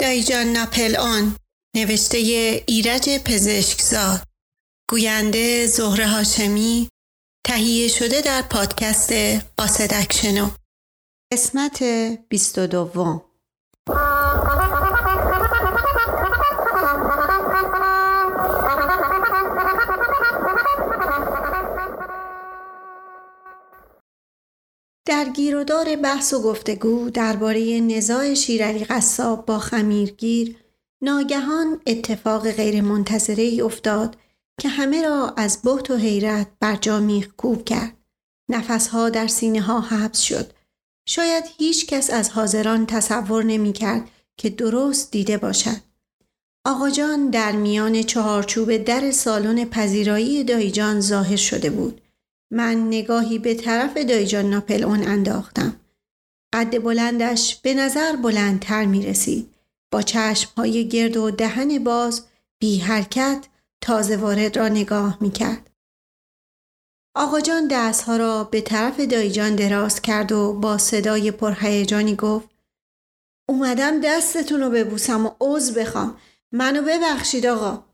دایجان 0.00 0.46
ناپل 0.46 0.96
آن 0.96 1.36
نوشته 1.76 2.16
ایرج 2.66 3.08
پزشکزاد. 3.24 4.22
گوینده 4.90 5.66
زهره 5.66 6.06
هاشمی 6.06 6.88
تهیه 7.46 7.88
شده 7.88 8.20
در 8.20 8.42
پادکست 8.42 9.12
قاصد 9.56 9.94
اکشنو 9.94 10.50
قسمت 11.32 11.82
22 12.28 13.24
در 25.10 25.28
گیرودار 25.28 25.96
بحث 25.96 26.32
و 26.32 26.42
گفتگو 26.42 27.10
درباره 27.10 27.80
نزاع 27.80 28.34
شیرعلی 28.34 28.84
قصاب 28.84 29.46
با 29.46 29.58
خمیرگیر 29.58 30.56
ناگهان 31.02 31.80
اتفاق 31.86 32.50
غیرمنتظره 32.50 33.42
ای 33.42 33.60
افتاد 33.60 34.16
که 34.60 34.68
همه 34.68 35.02
را 35.02 35.34
از 35.36 35.60
بحت 35.64 35.90
و 35.90 35.96
حیرت 35.96 36.46
بر 36.60 36.76
جا 36.76 37.02
کوب 37.36 37.64
کرد. 37.64 37.96
نفسها 38.50 39.10
در 39.10 39.26
سینه 39.26 39.60
ها 39.60 39.80
حبس 39.80 40.20
شد. 40.20 40.52
شاید 41.08 41.44
هیچ 41.58 41.86
کس 41.86 42.10
از 42.10 42.30
حاضران 42.30 42.86
تصور 42.86 43.44
نمی 43.44 43.72
کرد 43.72 44.10
که 44.36 44.50
درست 44.50 45.10
دیده 45.10 45.38
باشد. 45.38 45.80
آقا 46.66 46.90
جان 46.90 47.30
در 47.30 47.52
میان 47.52 48.02
چهارچوب 48.02 48.76
در 48.76 49.10
سالن 49.10 49.64
پذیرایی 49.64 50.44
دایجان 50.44 51.00
ظاهر 51.00 51.36
شده 51.36 51.70
بود. 51.70 52.00
من 52.50 52.86
نگاهی 52.86 53.38
به 53.38 53.54
طرف 53.54 53.96
دایجان 53.96 54.50
ناپل 54.50 54.84
اون 54.84 55.08
انداختم. 55.08 55.80
قد 56.52 56.82
بلندش 56.82 57.56
به 57.56 57.74
نظر 57.74 58.16
بلندتر 58.16 58.84
می 58.84 59.06
رسید. 59.06 59.54
با 59.92 60.02
چشم 60.02 60.50
های 60.56 60.88
گرد 60.88 61.16
و 61.16 61.30
دهن 61.30 61.84
باز 61.84 62.22
بی 62.60 62.78
حرکت 62.78 63.46
تازه 63.80 64.16
وارد 64.16 64.56
را 64.56 64.68
نگاه 64.68 65.18
می 65.20 65.30
کرد. 65.30 65.70
آقا 67.14 67.40
جان 67.40 67.68
دستها 67.68 68.16
را 68.16 68.44
به 68.44 68.60
طرف 68.60 69.00
دایجان 69.00 69.56
دراز 69.56 70.02
کرد 70.02 70.32
و 70.32 70.52
با 70.52 70.78
صدای 70.78 71.30
پرهیجانی 71.30 72.16
گفت 72.16 72.48
اومدم 73.48 74.00
دستتون 74.00 74.60
رو 74.60 74.70
ببوسم 74.70 75.26
و 75.26 75.30
عوض 75.40 75.78
بخوام 75.78 76.16
منو 76.52 76.82
ببخشید 76.82 77.46
آقا 77.46 77.84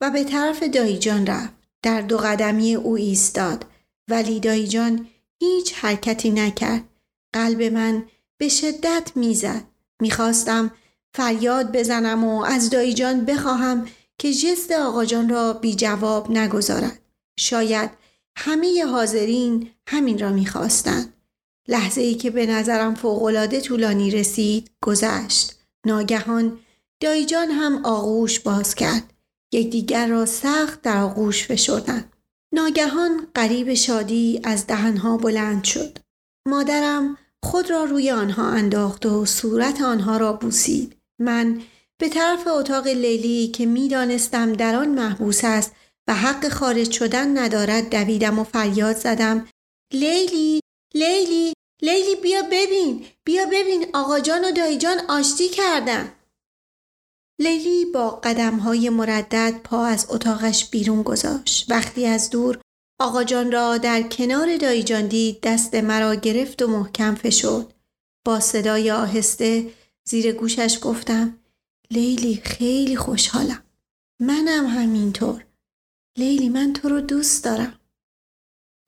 و 0.00 0.10
به 0.10 0.24
طرف 0.24 0.62
دایجان 0.62 1.26
رفت 1.26 1.57
در 1.82 2.00
دو 2.00 2.18
قدمی 2.18 2.74
او 2.74 2.96
ایستاد. 2.96 3.64
ولی 4.10 4.40
دایجان 4.40 5.06
هیچ 5.42 5.74
حرکتی 5.74 6.30
نکرد. 6.30 6.84
قلب 7.32 7.62
من 7.62 8.04
به 8.38 8.48
شدت 8.48 9.12
می‌زد. 9.14 9.64
می‌خواستم 10.00 10.70
فریاد 11.14 11.76
بزنم 11.76 12.24
و 12.24 12.42
از 12.42 12.70
دایجان 12.70 13.24
بخواهم 13.24 13.86
که 14.18 14.32
جست 14.32 14.72
آقاجان 14.72 15.28
را 15.28 15.52
بی 15.52 15.74
جواب 15.74 16.30
نگذارد. 16.30 16.98
شاید 17.38 17.90
همه 18.36 18.84
حاضرین 18.84 19.70
همین 19.88 20.18
را 20.18 20.30
می‌خواستند. 20.30 21.12
لحظه 21.68 22.00
ای 22.00 22.14
که 22.14 22.30
به 22.30 22.46
نظرم 22.46 22.94
فوقالعاده 22.94 23.60
طولانی 23.60 24.10
رسید 24.10 24.70
گذشت. 24.82 25.58
ناگهان 25.86 26.58
دایجان 27.00 27.50
هم 27.50 27.84
آغوش 27.84 28.40
باز 28.40 28.74
کرد. 28.74 29.14
یکدیگر 29.52 30.06
را 30.06 30.26
سخت 30.26 30.82
در 30.82 30.96
آغوش 30.96 31.46
فشردند. 31.46 32.12
ناگهان 32.54 33.26
قریب 33.34 33.74
شادی 33.74 34.40
از 34.44 34.66
دهنها 34.66 35.16
بلند 35.16 35.64
شد. 35.64 35.98
مادرم 36.48 37.18
خود 37.44 37.70
را 37.70 37.84
روی 37.84 38.10
آنها 38.10 38.48
انداخت 38.48 39.06
و 39.06 39.26
صورت 39.26 39.82
آنها 39.82 40.16
را 40.16 40.32
بوسید. 40.32 40.96
من 41.20 41.62
به 42.00 42.08
طرف 42.08 42.46
اتاق 42.46 42.86
لیلی 42.86 43.48
که 43.48 43.66
می‌دانستم 43.66 44.52
در 44.52 44.74
آن 44.74 44.88
محبوس 44.88 45.40
است 45.44 45.72
و 46.08 46.14
حق 46.14 46.48
خارج 46.48 46.90
شدن 46.90 47.38
ندارد 47.38 47.90
دویدم 47.90 48.38
و 48.38 48.44
فریاد 48.44 48.96
زدم. 48.96 49.48
لیلی 49.92 50.60
لیلی 50.94 51.52
لیلی 51.82 52.16
بیا 52.22 52.42
ببین 52.42 53.06
بیا 53.24 53.46
ببین. 53.46 53.86
آقا 53.94 54.20
جان 54.20 54.44
و 54.44 54.52
دایی 54.52 54.78
جان 54.78 54.98
آشتی 55.08 55.48
کردن. 55.48 56.12
لیلی 57.40 57.84
با 57.84 58.10
قدم 58.10 58.56
های 58.56 58.90
مردد 58.90 59.60
پا 59.64 59.84
از 59.84 60.06
اتاقش 60.10 60.70
بیرون 60.70 61.02
گذاشت. 61.02 61.70
وقتی 61.70 62.06
از 62.06 62.30
دور 62.30 62.60
آقا 63.00 63.24
جان 63.24 63.52
را 63.52 63.78
در 63.78 64.02
کنار 64.02 64.56
دایی 64.56 64.82
جان 64.82 65.06
دید 65.06 65.40
دست 65.40 65.74
مرا 65.74 66.14
گرفت 66.14 66.62
و 66.62 66.66
محکم 66.66 67.14
فشرد. 67.14 67.74
با 68.26 68.40
صدای 68.40 68.90
آهسته 68.90 69.70
زیر 70.08 70.32
گوشش 70.32 70.78
گفتم 70.82 71.38
لیلی 71.90 72.36
خیلی 72.36 72.96
خوشحالم. 72.96 73.62
منم 74.20 74.66
همینطور. 74.66 75.46
لیلی 76.18 76.48
من 76.48 76.72
تو 76.72 76.88
رو 76.88 77.00
دوست 77.00 77.44
دارم. 77.44 77.80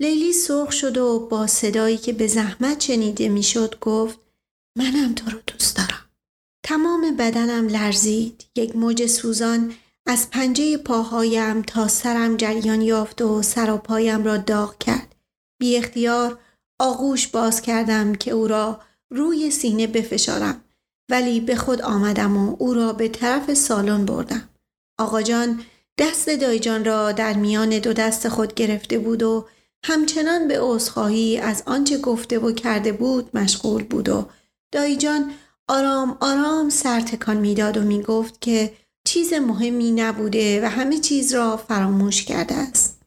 لیلی 0.01 0.33
سرخ 0.33 0.73
شد 0.73 0.99
و 0.99 1.29
با 1.31 1.47
صدایی 1.47 1.97
که 1.97 2.13
به 2.13 2.27
زحمت 2.27 2.81
شنیده 2.81 3.29
می‌شد 3.29 3.79
گفت 3.81 4.19
منم 4.79 5.15
تو 5.15 5.31
رو 5.31 5.39
دوست 5.47 5.77
دارم. 5.77 6.10
تمام 6.71 7.17
بدنم 7.17 7.69
لرزید. 7.69 8.45
یک 8.57 8.77
موج 8.77 9.07
سوزان 9.07 9.75
از 10.07 10.31
پنجه 10.31 10.77
پاهایم 10.77 11.63
تا 11.63 11.89
سرم 11.89 12.37
جریان 12.37 12.83
یافت 12.83 13.23
و 13.23 13.43
سر 13.43 13.71
و 13.71 13.77
پایم 13.77 14.25
را 14.25 14.37
داغ 14.37 14.79
کرد. 14.79 15.15
بی 15.61 15.77
اختیار 15.77 16.39
آغوش 16.79 17.27
باز 17.27 17.63
کردم 17.63 18.15
که 18.15 18.31
او 18.31 18.49
را 18.49 18.81
روی 19.11 19.51
سینه 19.51 19.87
بفشارم 19.87 20.65
ولی 21.09 21.41
به 21.41 21.57
خود 21.57 21.83
آمدم 21.83 22.37
و 22.37 22.57
او 22.59 22.75
را 22.75 22.93
به 22.93 23.09
طرف 23.09 23.55
سالن 23.55 24.05
بردم. 24.05 24.49
آقا 24.99 25.23
جان 25.23 25.63
دست 25.99 26.31
دایجان 26.31 26.85
را 26.85 27.13
در 27.13 27.33
میان 27.33 27.79
دو 27.79 27.93
دست 27.93 28.29
خود 28.29 28.55
گرفته 28.55 28.99
بود 28.99 29.23
و 29.23 29.49
همچنان 29.85 30.49
به 30.49 30.59
عذرخواهی 30.61 31.39
از 31.39 31.63
آنچه 31.67 31.99
گفته 31.99 32.39
و 32.39 32.53
کرده 32.53 32.93
بود 32.93 33.37
مشغول 33.37 33.85
بود 33.85 34.09
و 34.09 34.29
دایجان 34.73 35.33
آرام 35.71 36.17
آرام 36.21 36.69
سر 36.69 37.01
تکان 37.01 37.37
می‌داد 37.37 37.77
و 37.77 37.83
می‌گفت 37.83 38.41
که 38.41 38.73
چیز 39.07 39.33
مهمی 39.33 39.93
نبوده 39.93 40.65
و 40.65 40.69
همه 40.69 40.99
چیز 40.99 41.35
را 41.35 41.57
فراموش 41.57 42.25
کرده 42.25 42.55
است. 42.55 43.03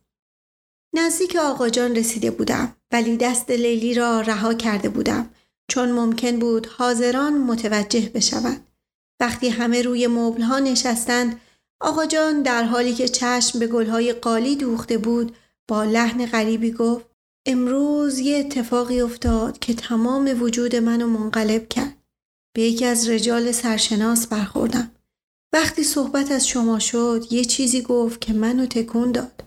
نزدیک 0.95 1.35
آقا 1.35 1.69
جان 1.69 1.95
رسیده 1.95 2.31
بودم 2.31 2.75
ولی 2.91 3.17
دست 3.17 3.51
لیلی 3.51 3.93
را 3.93 4.21
رها 4.21 4.53
کرده 4.53 4.89
بودم 4.89 5.29
چون 5.67 5.91
ممکن 5.91 6.39
بود 6.39 6.67
حاضران 6.67 7.37
متوجه 7.37 8.11
بشوند. 8.13 8.67
وقتی 9.19 9.49
همه 9.49 9.81
روی 9.81 10.07
مبلها 10.07 10.59
نشستند 10.59 11.39
آقا 11.81 12.05
جان 12.05 12.41
در 12.41 12.63
حالی 12.63 12.93
که 12.93 13.07
چشم 13.07 13.59
به 13.59 13.67
گلهای 13.67 14.13
قالی 14.13 14.55
دوخته 14.55 14.97
بود 14.97 15.35
با 15.67 15.83
لحن 15.83 16.25
غریبی 16.25 16.71
گفت 16.71 17.05
امروز 17.45 18.19
یه 18.19 18.37
اتفاقی 18.37 19.01
افتاد 19.01 19.59
که 19.59 19.73
تمام 19.73 20.41
وجود 20.41 20.75
منو 20.75 21.07
منقلب 21.07 21.69
کرد. 21.69 21.92
به 22.53 22.61
یکی 22.61 22.85
از 22.85 23.09
رجال 23.09 23.51
سرشناس 23.51 24.27
برخوردم. 24.27 24.91
وقتی 25.53 25.83
صحبت 25.83 26.31
از 26.31 26.47
شما 26.47 26.79
شد 26.79 27.25
یه 27.31 27.45
چیزی 27.45 27.81
گفت 27.81 28.21
که 28.21 28.33
منو 28.33 28.65
تکون 28.65 29.11
داد. 29.11 29.43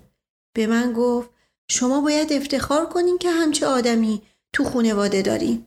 به 0.56 0.66
من 0.66 0.92
گفت 0.92 1.30
شما 1.70 2.00
باید 2.00 2.32
افتخار 2.32 2.86
کنین 2.86 3.18
که 3.18 3.30
همچه 3.30 3.66
آدمی 3.66 4.22
تو 4.52 4.64
خونواده 4.64 5.22
داریم. 5.22 5.66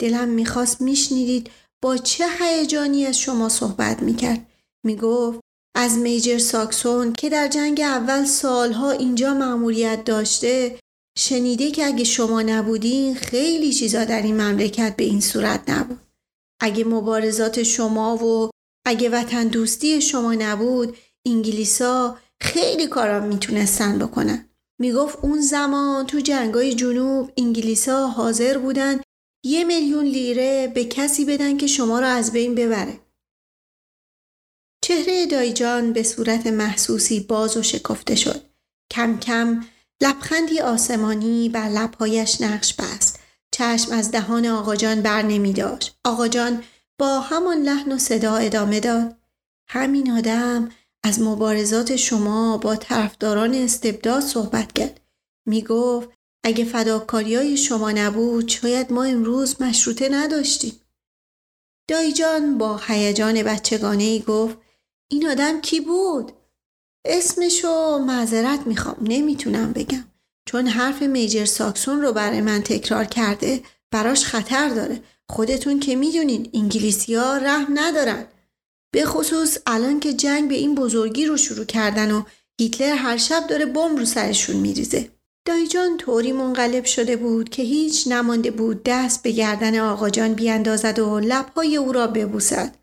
دلم 0.00 0.28
می‌خواست 0.28 0.80
میشنیدید 0.80 1.50
با 1.82 1.96
چه 1.96 2.24
هیجانی 2.40 3.06
از 3.06 3.18
شما 3.18 3.48
صحبت 3.48 4.02
می‌کرد. 4.02 4.46
می‌گفت 4.84 5.40
از 5.76 5.98
میجر 5.98 6.38
ساکسون 6.38 7.12
که 7.12 7.28
در 7.28 7.48
جنگ 7.48 7.80
اول 7.80 8.24
سالها 8.24 8.90
اینجا 8.90 9.34
معمولیت 9.34 10.04
داشته 10.04 10.78
شنیده 11.18 11.70
که 11.70 11.86
اگه 11.86 12.04
شما 12.04 12.42
نبودین 12.42 13.14
خیلی 13.14 13.72
چیزا 13.72 14.04
در 14.04 14.22
این 14.22 14.40
مملکت 14.40 14.96
به 14.96 15.04
این 15.04 15.20
صورت 15.20 15.70
نبود. 15.70 16.05
اگه 16.60 16.84
مبارزات 16.84 17.62
شما 17.62 18.16
و 18.16 18.50
اگه 18.86 19.10
وطن 19.10 19.48
دوستی 19.48 20.00
شما 20.00 20.34
نبود 20.34 20.96
انگلیسا 21.26 22.18
خیلی 22.40 22.86
کارا 22.86 23.20
می‌تونستن 23.20 23.98
بکنن. 23.98 24.48
می‌گفت 24.80 25.18
اون 25.22 25.40
زمان 25.40 26.06
تو 26.06 26.20
جنگای 26.20 26.74
جنوب 26.74 27.32
انگلیسا 27.36 28.08
حاضر 28.08 28.58
بودن 28.58 29.00
یه 29.44 29.64
میلیون 29.64 30.04
لیره 30.04 30.72
به 30.74 30.84
کسی 30.84 31.24
بدن 31.24 31.56
که 31.56 31.66
شما 31.66 32.00
را 32.00 32.08
از 32.08 32.32
بین 32.32 32.54
ببره. 32.54 33.00
چهره 34.84 35.26
دایجان 35.26 35.92
به 35.92 36.02
صورت 36.02 36.46
محسوسی 36.46 37.20
باز 37.20 37.56
و 37.56 37.62
شکفته 37.62 38.14
شد. 38.14 38.42
کم 38.92 39.18
کم 39.18 39.64
لبخندی 40.02 40.60
آسمانی 40.60 41.48
بر 41.48 41.68
لبهایش 41.68 42.40
نقش 42.40 42.74
بست. 42.74 43.15
چشم 43.56 43.92
از 43.92 44.10
دهان 44.10 44.46
آقاجان 44.46 45.02
بر 45.02 45.22
نمی 45.22 45.52
داشت. 45.52 45.98
آقاجان 46.04 46.62
با 46.98 47.20
همان 47.20 47.62
لحن 47.62 47.92
و 47.92 47.98
صدا 47.98 48.36
ادامه 48.36 48.80
داد. 48.80 49.16
همین 49.68 50.10
آدم 50.10 50.68
از 51.04 51.20
مبارزات 51.20 51.96
شما 51.96 52.58
با 52.58 52.76
طرفداران 52.76 53.54
استبداد 53.54 54.22
صحبت 54.22 54.72
کرد. 54.72 55.00
می 55.46 55.62
گفت 55.62 56.08
اگه 56.44 56.64
فداکاری 56.64 57.34
های 57.34 57.56
شما 57.56 57.90
نبود 57.90 58.48
شاید 58.48 58.92
ما 58.92 59.04
امروز 59.04 59.62
مشروطه 59.62 60.08
نداشتیم. 60.08 60.80
دایجان 61.88 62.58
با 62.58 62.80
هیجان 62.86 63.42
بچگانه 63.42 64.04
ای 64.04 64.20
گفت 64.20 64.58
این 65.10 65.28
آدم 65.28 65.60
کی 65.60 65.80
بود؟ 65.80 66.32
اسمشو 67.04 67.98
معذرت 67.98 68.66
می‌خوام 68.66 68.96
نمی‌تونم 69.00 69.72
بگم 69.72 70.04
چون 70.46 70.66
حرف 70.66 71.02
میجر 71.02 71.44
ساکسون 71.44 72.02
رو 72.02 72.12
برای 72.12 72.40
من 72.40 72.62
تکرار 72.62 73.04
کرده 73.04 73.60
براش 73.90 74.24
خطر 74.24 74.68
داره. 74.68 75.02
خودتون 75.30 75.80
که 75.80 75.96
می‌دونین 75.96 76.50
انگلیسی 76.54 77.14
ها 77.14 77.36
رحم 77.36 77.72
ندارن. 77.74 78.26
به 78.92 79.04
خصوص 79.04 79.58
الان 79.66 80.00
که 80.00 80.12
جنگ 80.12 80.48
به 80.48 80.54
این 80.54 80.74
بزرگی 80.74 81.26
رو 81.26 81.36
شروع 81.36 81.64
کردن 81.64 82.12
و 82.12 82.22
هیتلر 82.60 82.94
هر 82.94 83.16
شب 83.16 83.46
داره 83.46 83.66
بمب 83.66 83.98
رو 83.98 84.04
سرشون 84.04 84.56
میریزه. 84.56 85.08
دایجان 85.46 85.96
طوری 85.96 86.32
منقلب 86.32 86.84
شده 86.84 87.16
بود 87.16 87.48
که 87.48 87.62
هیچ 87.62 88.08
نمانده 88.08 88.50
بود 88.50 88.82
دست 88.84 89.22
به 89.22 89.30
گردن 89.30 89.78
آقاجان 89.78 90.34
بیاندازد 90.34 90.98
و 90.98 91.20
لبهای 91.20 91.76
او 91.76 91.92
را 91.92 92.06
ببوسد. 92.06 92.74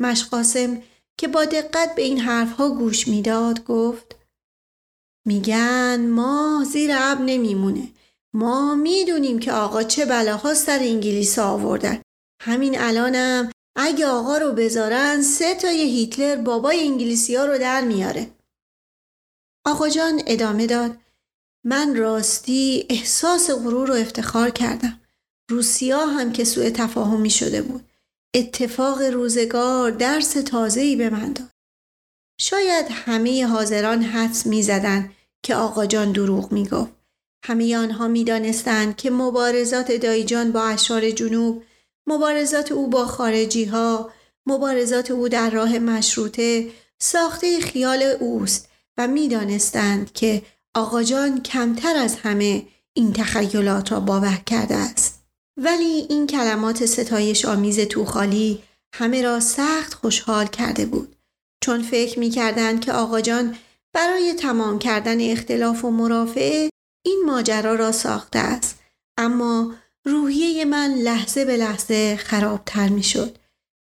مشقاسم 0.00 0.82
که 1.18 1.28
با 1.28 1.44
دقت 1.44 1.94
به 1.94 2.02
این 2.02 2.20
حرفها 2.20 2.70
گوش 2.70 3.08
می‌داد 3.08 3.64
گفت 3.64 4.17
میگن 5.28 6.06
ما 6.06 6.64
زیر 6.72 6.90
اب 6.94 7.20
نمیمونه. 7.20 7.88
ما 8.34 8.74
می‌دونیم 8.74 9.38
که 9.38 9.52
آقا 9.52 9.82
چه 9.82 10.06
بلاها 10.06 10.54
سر 10.54 10.78
انگلیس 10.78 11.38
آوردن. 11.38 12.02
همین 12.42 12.80
الانم 12.80 13.50
اگه 13.76 14.06
آقا 14.06 14.38
رو 14.38 14.52
بذارن 14.52 15.22
سه 15.22 15.54
تای 15.54 15.80
هیتلر 15.80 16.36
بابای 16.36 16.80
انگلیسی 16.80 17.36
ها 17.36 17.44
رو 17.44 17.58
در 17.58 17.80
میاره. 17.80 18.30
آقا 19.66 19.88
جان 19.88 20.22
ادامه 20.26 20.66
داد. 20.66 20.96
من 21.64 21.96
راستی 21.96 22.86
احساس 22.90 23.50
غرور 23.50 23.90
و 23.90 23.94
افتخار 23.94 24.50
کردم. 24.50 25.00
روسیا 25.50 26.06
هم 26.06 26.32
که 26.32 26.44
سوء 26.44 26.70
تفاهمی 26.70 27.30
شده 27.30 27.62
بود. 27.62 27.84
اتفاق 28.34 29.02
روزگار 29.02 29.90
درس 29.90 30.32
تازه‌ای 30.32 30.96
به 30.96 31.10
من 31.10 31.32
داد. 31.32 31.50
شاید 32.40 32.86
همه 32.90 33.46
حاضران 33.46 34.02
حدس 34.02 34.46
می‌زدند 34.46 35.14
که 35.48 35.54
آقا 35.54 35.86
جان 35.86 36.12
دروغ 36.12 36.52
می‌گفت. 36.52 36.92
همه 37.44 37.76
آنها 37.76 38.08
می‌دانستند 38.08 38.96
که 38.96 39.10
مبارزات 39.10 39.92
دایجان 39.92 40.52
با 40.52 40.64
اشار 40.64 41.10
جنوب 41.10 41.62
مبارزات 42.06 42.72
او 42.72 42.90
با 42.90 43.06
خارجی 43.06 43.64
ها 43.64 44.10
مبارزات 44.46 45.10
او 45.10 45.28
در 45.28 45.50
راه 45.50 45.78
مشروطه 45.78 46.70
ساخته 46.98 47.60
خیال 47.60 48.02
اوست 48.02 48.68
و 48.96 49.06
می‌دانستند 49.06 50.12
که 50.12 50.42
آقا 50.74 51.02
جان 51.02 51.42
کمتر 51.42 51.96
از 51.96 52.16
همه 52.16 52.66
این 52.92 53.12
تخیلات 53.12 53.92
را 53.92 54.00
باور 54.00 54.42
کرده 54.46 54.74
است. 54.74 55.22
ولی 55.56 56.06
این 56.08 56.26
کلمات 56.26 56.86
ستایش 56.86 57.44
آمیز 57.44 57.80
توخالی 57.80 58.62
همه 58.94 59.22
را 59.22 59.40
سخت 59.40 59.94
خوشحال 59.94 60.46
کرده 60.46 60.86
بود. 60.86 61.16
چون 61.60 61.82
فکر 61.82 62.18
می 62.18 62.30
کردند 62.30 62.80
که 62.80 62.92
آقا 62.92 63.20
جان 63.20 63.56
برای 63.94 64.34
تمام 64.34 64.78
کردن 64.78 65.30
اختلاف 65.30 65.84
و 65.84 65.90
مرافعه 65.90 66.70
این 67.06 67.22
ماجرا 67.26 67.74
را 67.74 67.92
ساخته 67.92 68.38
است 68.38 68.80
اما 69.18 69.74
روحیه 70.04 70.64
من 70.64 70.94
لحظه 70.94 71.44
به 71.44 71.56
لحظه 71.56 72.16
خرابتر 72.16 72.88
می 72.88 73.02
شد. 73.02 73.38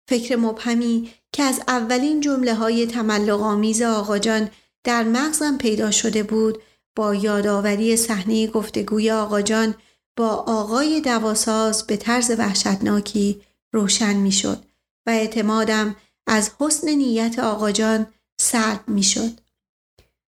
فکر 0.10 0.36
مبهمی 0.36 1.14
که 1.32 1.44
از 1.44 1.62
اولین 1.68 2.22
جمله 2.22 2.54
های 2.54 2.86
تملق 2.86 3.42
آمیز 3.42 3.82
آقاجان 3.82 4.50
در 4.84 5.04
مغزم 5.04 5.58
پیدا 5.58 5.92
شده 5.92 6.24
بود 6.24 6.62
با 6.96 7.16
یادآوری 7.16 7.98
صحنه 7.98 8.48
گفتگوی 8.48 9.12
آقاجان 9.12 9.76
با 10.18 10.28
آقای 10.30 11.02
دواساز 11.02 11.88
به 11.88 11.98
طرز 11.98 12.32
وحشتناکی 12.38 13.42
روشن 13.74 14.14
می 14.14 14.32
شد 14.32 14.66
و 15.08 15.10
اعتمادم 15.10 15.96
از 16.28 16.52
حسن 16.60 16.90
نیت 16.90 17.40
آقاجان 17.40 18.08
سلب 18.42 18.84
می 18.88 19.04
شد. 19.04 19.47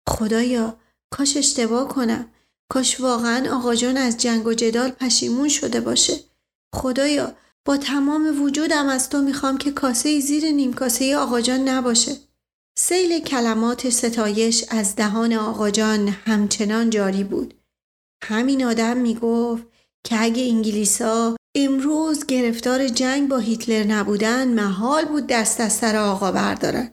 خدایا 0.10 0.78
کاش 1.14 1.38
اشتباه 1.38 1.88
کنم. 1.88 2.32
کاش 2.72 3.00
واقعا 3.00 3.56
آقا 3.56 3.76
جان 3.76 3.98
از 3.98 4.18
جنگ 4.18 4.48
و 4.48 4.54
جدال 4.54 4.90
پشیمون 4.90 5.50
شده 5.50 5.82
باشه. 5.82 6.20
خدایا 6.76 7.36
با 7.66 7.78
تمام 7.78 8.42
وجودم 8.42 8.88
از 8.88 9.10
تو 9.10 9.22
می‌خوام 9.22 9.58
که 9.58 9.72
کاسه 9.72 10.20
زیر 10.20 10.52
نیم 10.52 10.74
کاسه 10.74 11.18
آقا 11.18 11.42
جان 11.42 11.70
نباشه. 11.70 12.18
سیل 12.78 13.20
کلمات 13.20 13.90
ستایش 13.90 14.66
از 14.70 14.96
دهان 14.96 15.34
آقا 15.34 15.70
جان 15.70 16.08
همچنان 16.08 16.90
جاری 16.90 17.24
بود. 17.24 17.54
همین 18.24 18.66
آدم 18.66 18.98
می‌گفت 18.98 19.64
که 20.04 20.22
اگه 20.22 20.44
انگلیسا 20.44 21.36
امروز 21.56 22.26
گرفتار 22.26 22.88
جنگ 22.88 23.30
با 23.30 23.38
هیتلر 23.38 23.84
نبودن 23.84 24.48
محال 24.48 25.06
بود 25.06 25.28
دست 25.28 25.62
از 25.62 25.74
سر 25.74 25.96
آقا 25.96 26.32
بردارن. 26.32 26.92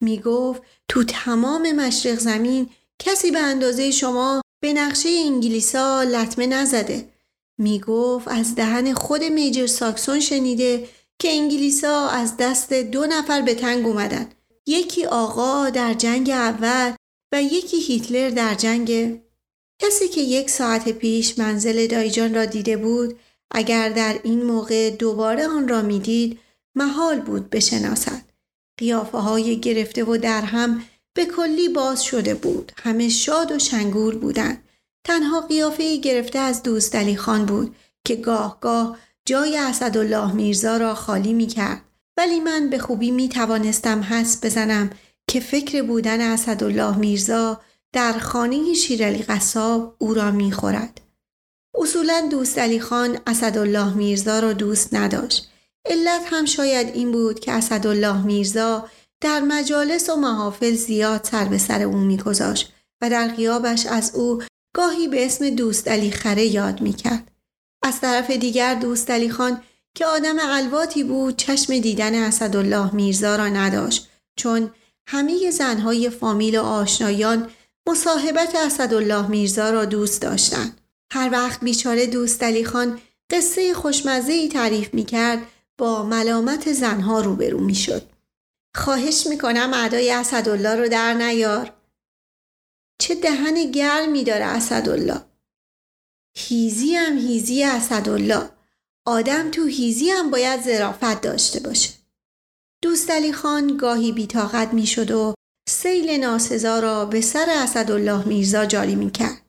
می‌گفت 0.00 0.62
تو 0.88 1.04
تمام 1.04 1.72
مشرق 1.72 2.18
زمین 2.18 2.70
کسی 2.98 3.30
به 3.30 3.38
اندازه 3.38 3.90
شما 3.90 4.40
به 4.62 4.72
نقشه 4.72 5.08
انگلیسا 5.08 6.02
لطمه 6.02 6.46
نزده. 6.46 7.08
می 7.58 7.80
گفت 7.80 8.28
از 8.28 8.54
دهن 8.54 8.94
خود 8.94 9.24
میجر 9.24 9.66
ساکسون 9.66 10.20
شنیده 10.20 10.88
که 11.18 11.28
انگلیسا 11.28 12.08
از 12.08 12.36
دست 12.36 12.72
دو 12.72 13.06
نفر 13.06 13.40
به 13.42 13.54
تنگ 13.54 13.86
اومدن. 13.86 14.26
یکی 14.66 15.06
آقا 15.06 15.70
در 15.70 15.94
جنگ 15.94 16.30
اول 16.30 16.92
و 17.32 17.42
یکی 17.42 17.76
هیتلر 17.76 18.30
در 18.30 18.54
جنگ. 18.54 19.20
کسی 19.82 20.08
که 20.08 20.20
یک 20.20 20.50
ساعت 20.50 20.88
پیش 20.88 21.38
منزل 21.38 21.86
دایجان 21.86 22.34
را 22.34 22.44
دیده 22.44 22.76
بود 22.76 23.18
اگر 23.50 23.88
در 23.88 24.20
این 24.22 24.42
موقع 24.42 24.90
دوباره 24.90 25.46
آن 25.46 25.68
را 25.68 25.82
می‌دید 25.82 26.38
محال 26.74 27.20
بود 27.20 27.50
بشناسد. 27.50 28.27
قیافه 28.78 29.18
های 29.18 29.60
گرفته 29.60 30.04
و 30.04 30.16
در 30.16 30.42
هم 30.42 30.82
به 31.14 31.24
کلی 31.26 31.68
باز 31.68 32.04
شده 32.04 32.34
بود 32.34 32.72
همه 32.82 33.08
شاد 33.08 33.52
و 33.52 33.58
شنگول 33.58 34.18
بودند 34.18 34.64
تنها 35.04 35.40
قیافه 35.40 35.96
گرفته 35.96 36.38
از 36.38 36.62
دوست 36.62 36.96
علی 36.96 37.16
خان 37.16 37.46
بود 37.46 37.76
که 38.04 38.16
گاه 38.16 38.60
گاه 38.60 38.98
جای 39.26 39.58
اسدالله 39.58 40.32
میرزا 40.32 40.76
را 40.76 40.94
خالی 40.94 41.32
می 41.32 41.46
کرد 41.46 41.82
ولی 42.16 42.40
من 42.40 42.70
به 42.70 42.78
خوبی 42.78 43.10
می 43.10 43.28
توانستم 43.28 44.02
حس 44.02 44.44
بزنم 44.44 44.90
که 45.28 45.40
فکر 45.40 45.82
بودن 45.82 46.20
اسدالله 46.20 46.96
میرزا 46.96 47.60
در 47.92 48.12
خانه 48.12 48.74
شیرالی 48.74 49.22
قصاب 49.22 49.96
او 49.98 50.14
را 50.14 50.30
می 50.30 50.52
خورد. 50.52 51.00
اصولا 51.74 52.28
دوست 52.30 52.58
علی 52.58 52.80
خان 52.80 53.18
اسدالله 53.26 53.94
میرزا 53.94 54.40
را 54.40 54.52
دوست 54.52 54.94
نداشت. 54.94 55.50
علت 55.88 56.22
هم 56.30 56.44
شاید 56.44 56.88
این 56.94 57.12
بود 57.12 57.40
که 57.40 57.52
اسدالله 57.52 58.26
میرزا 58.26 58.88
در 59.20 59.40
مجالس 59.40 60.10
و 60.10 60.16
محافل 60.16 60.74
زیاد 60.74 61.24
سر 61.24 61.44
به 61.44 61.58
سر 61.58 61.82
او 61.82 61.96
میگذاشت 61.96 62.72
و 63.02 63.10
در 63.10 63.28
غیابش 63.28 63.86
از 63.86 64.14
او 64.14 64.42
گاهی 64.74 65.08
به 65.08 65.26
اسم 65.26 65.50
دوست 65.50 65.88
علی 65.88 66.10
خره 66.10 66.44
یاد 66.44 66.80
می‌کرد. 66.80 67.30
از 67.82 68.00
طرف 68.00 68.30
دیگر 68.30 68.74
دوست 68.74 69.10
علی 69.10 69.30
خان 69.30 69.62
که 69.94 70.06
آدم 70.06 70.36
الواتی 70.40 71.04
بود 71.04 71.36
چشم 71.36 71.78
دیدن 71.78 72.14
اسدالله 72.14 72.94
میرزا 72.94 73.36
را 73.36 73.48
نداشت 73.48 74.08
چون 74.36 74.70
همه 75.08 75.50
زنهای 75.50 76.10
فامیل 76.10 76.58
و 76.58 76.62
آشنایان 76.62 77.50
مصاحبت 77.88 78.54
اسدالله 78.54 79.26
میرزا 79.26 79.70
را 79.70 79.84
دوست 79.84 80.22
داشتند. 80.22 80.80
هر 81.12 81.28
وقت 81.32 81.60
بیچاره 81.60 82.06
دوست 82.06 82.42
علی 82.42 82.64
خان 82.64 83.00
قصه 83.30 83.74
خوشمزه 83.74 84.32
ای 84.32 84.48
تعریف 84.48 84.94
می 84.94 85.04
کرد 85.04 85.38
با 85.78 86.02
ملامت 86.02 86.72
زنها 86.72 87.20
روبرو 87.20 87.60
می 87.60 87.74
شد. 87.74 88.02
خواهش 88.76 89.26
می‌کنم 89.26 89.70
اعدای 89.74 90.12
اسدالله 90.12 90.74
رو 90.74 90.88
در 90.88 91.14
نیار. 91.14 91.72
چه 93.00 93.14
دهن 93.14 93.70
گرمی 93.70 94.24
داره 94.24 94.44
اسدالله. 94.44 95.20
هیزی 96.36 96.94
هم 96.94 97.18
هیزی 97.18 97.64
اسدالله. 97.64 98.50
آدم 99.06 99.50
تو 99.50 99.64
هیزی 99.64 100.10
هم 100.10 100.30
باید 100.30 100.62
زرافت 100.62 101.20
داشته 101.20 101.60
باشه. 101.60 101.90
دوست 102.82 103.10
علی 103.10 103.32
خان 103.32 103.76
گاهی 103.76 104.12
بیتاقت 104.12 104.74
می‌شد 104.74 105.10
و 105.10 105.34
سیل 105.68 106.10
ناسزا 106.10 106.78
را 106.78 107.04
به 107.04 107.20
سر 107.20 107.46
اسدالله 107.50 108.28
میرزا 108.28 108.66
جاری 108.66 108.94
می‌کرد. 108.94 109.47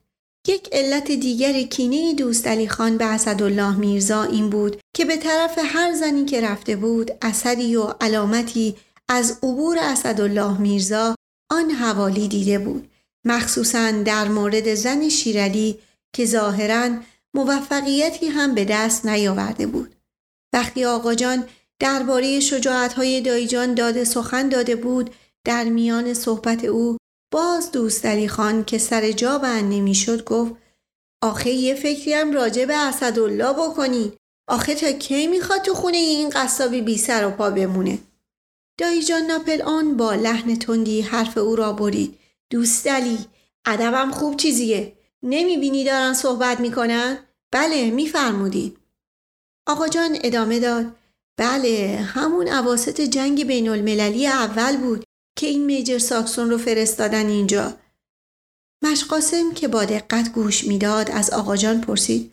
یک 0.50 0.68
علت 0.72 1.12
دیگر 1.12 1.62
کینه 1.62 2.14
دوست 2.14 2.46
علی 2.46 2.68
خان 2.68 2.98
به 2.98 3.04
اسدالله 3.04 3.76
میرزا 3.76 4.22
این 4.22 4.50
بود 4.50 4.80
که 4.96 5.04
به 5.04 5.16
طرف 5.16 5.58
هر 5.64 5.92
زنی 5.94 6.24
که 6.24 6.40
رفته 6.40 6.76
بود 6.76 7.10
اثری 7.22 7.76
و 7.76 7.82
علامتی 8.00 8.76
از 9.08 9.38
عبور 9.42 9.78
اسدالله 9.80 10.60
میرزا 10.60 11.14
آن 11.50 11.70
حوالی 11.70 12.28
دیده 12.28 12.58
بود. 12.58 12.90
مخصوصا 13.26 13.90
در 13.90 14.28
مورد 14.28 14.74
زن 14.74 15.08
شیرعلی 15.08 15.78
که 16.14 16.26
ظاهرا 16.26 16.90
موفقیتی 17.34 18.26
هم 18.26 18.54
به 18.54 18.64
دست 18.64 19.06
نیاورده 19.06 19.66
بود. 19.66 19.94
وقتی 20.52 20.84
آقا 20.84 21.14
جان 21.14 21.44
درباره 21.80 22.40
شجاعتهای 22.40 23.20
دایجان 23.20 23.74
داده 23.74 24.04
سخن 24.04 24.48
داده 24.48 24.76
بود 24.76 25.10
در 25.44 25.64
میان 25.64 26.14
صحبت 26.14 26.64
او 26.64 26.96
باز 27.30 27.72
دوست 27.72 28.06
علی 28.06 28.28
خان 28.28 28.64
که 28.64 28.78
سر 28.78 29.12
جا 29.12 29.38
بند 29.38 29.72
نمی‌شد 29.72 30.24
گفت 30.24 30.52
آخه 31.22 31.50
یه 31.50 31.74
فکری 31.74 32.14
هم 32.14 32.32
راجع 32.32 32.64
به 32.64 32.76
اسدالله 32.76 33.52
بکنید 33.52 34.16
آخه 34.48 34.74
تا 34.74 34.92
کی 34.92 35.26
می‌خواد 35.26 35.62
تو 35.62 35.74
خونه 35.74 35.96
این 35.96 36.30
قصابی 36.30 36.80
بی 36.80 36.98
سر 36.98 37.26
و 37.26 37.30
پا 37.30 37.50
بمونه؟ 37.50 37.98
دایی 38.78 39.02
جان 39.02 39.22
ناپل 39.22 39.62
آن 39.62 39.96
با 39.96 40.14
لحن 40.14 40.56
تندی 40.56 41.00
حرف 41.00 41.38
او 41.38 41.56
را 41.56 41.72
برید. 41.72 42.18
دوست 42.50 42.84
دلی 42.84 43.18
ادبم 43.66 44.10
خوب 44.10 44.36
چیزیه. 44.36 44.92
نمی‌بینی 45.22 45.84
دارن 45.84 46.14
صحبت 46.14 46.60
می‌کنن؟ 46.60 47.18
بله 47.52 47.90
میفرمودید. 47.90 48.76
آقا 49.66 49.88
جان 49.88 50.18
ادامه 50.24 50.60
داد. 50.60 50.86
بله 51.36 52.00
همون 52.14 52.48
عواست 52.48 53.00
جنگ 53.00 53.46
بین 53.46 53.68
المللی 53.68 54.26
اول 54.26 54.76
بود. 54.76 55.04
که 55.40 55.46
این 55.46 55.64
میجر 55.64 55.98
ساکسون 55.98 56.50
رو 56.50 56.58
فرستادن 56.58 57.26
اینجا. 57.26 57.74
مشقاسم 58.84 59.54
که 59.54 59.68
با 59.68 59.84
دقت 59.84 60.32
گوش 60.32 60.64
می‌داد 60.64 61.10
از 61.10 61.30
آقا 61.30 61.56
جان 61.56 61.80
پرسید. 61.80 62.32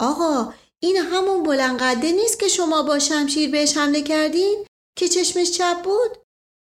آقا 0.00 0.54
این 0.80 0.96
همون 0.96 1.42
بلنقده 1.42 2.12
نیست 2.12 2.40
که 2.40 2.48
شما 2.48 2.82
با 2.82 2.98
شمشیر 2.98 3.50
بهش 3.50 3.76
حمله 3.76 4.02
کردین 4.02 4.66
که 4.98 5.08
چشمش 5.08 5.50
چپ 5.50 5.82
بود؟ 5.82 6.10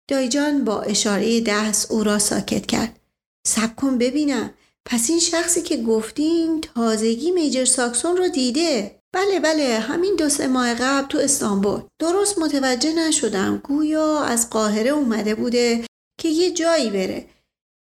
دایجان 0.10 0.64
با 0.64 0.82
اشاره 0.82 1.42
دست 1.42 1.92
او 1.92 2.04
را 2.04 2.20
ساکت 2.20 2.66
کرد. 2.66 3.00
سب 3.48 3.76
کن 3.76 3.98
ببینم. 3.98 4.54
پس 4.86 5.10
این 5.10 5.20
شخصی 5.20 5.62
که 5.62 5.78
گفتین 5.78 6.62
تازگی 6.62 7.32
میجر 7.32 7.66
ساکسون 7.66 8.18
رو 8.18 8.28
دیده. 8.28 9.01
بله 9.14 9.40
بله 9.40 9.80
همین 9.80 10.16
دو 10.16 10.30
سه 10.30 10.48
ماه 10.48 10.74
قبل 10.74 11.08
تو 11.08 11.18
استانبول. 11.18 11.82
درست 12.02 12.40
متوجه 12.40 12.94
نشدم. 12.94 13.58
گویا 13.58 14.20
از 14.24 14.50
قاهره 14.50 14.90
اومده 14.90 15.36
بوده 15.36 15.86
که 16.20 16.30
یه 16.30 16.52
جایی 16.52 16.90
بره. 16.90 17.30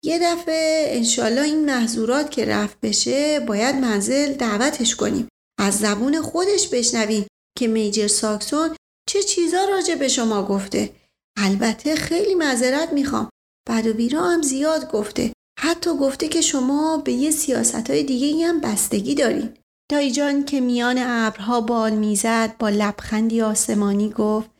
یه 0.05 0.19
دفعه 0.23 0.87
انشالله 0.97 1.43
این 1.43 1.65
محضورات 1.65 2.31
که 2.31 2.45
رفت 2.45 2.81
بشه 2.81 3.41
باید 3.41 3.75
منزل 3.75 4.33
دعوتش 4.33 4.97
کنیم. 4.97 5.29
از 5.61 5.79
زبون 5.79 6.23
خودش 6.23 6.69
بشنویم 6.69 7.27
که 7.59 7.67
میجر 7.67 8.07
ساکسون 8.07 8.77
چه 9.09 9.23
چیزا 9.23 9.65
راجع 9.65 9.95
به 9.95 10.09
شما 10.09 10.43
گفته. 10.43 10.91
البته 11.37 11.97
خیلی 11.97 12.35
معذرت 12.35 12.93
می‌خوام. 12.93 13.31
بعد 13.69 13.87
و 13.87 13.93
بیرا 13.93 14.23
هم 14.23 14.43
زیاد 14.43 14.91
گفته. 14.91 15.33
حتی 15.61 15.91
گفته 15.91 16.29
که 16.29 16.41
شما 16.41 16.97
به 16.97 17.13
یه 17.13 17.31
سیاست 17.31 17.91
های 17.91 18.03
دیگه 18.03 18.47
هم 18.47 18.61
بستگی 18.61 19.15
دارین. 19.15 19.57
دایی 19.93 20.11
جان 20.11 20.45
که 20.45 20.61
میان 20.61 20.97
ابرها 20.99 21.61
بال 21.61 21.93
می‌زد 21.93 22.57
با 22.59 22.69
لبخندی 22.69 23.43
آسمانی 23.43 24.11
گفت 24.11 24.51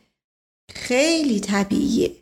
خیلی 0.71 1.39
طبیعیه. 1.39 2.15